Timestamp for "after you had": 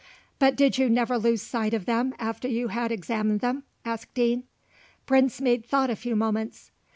2.17-2.91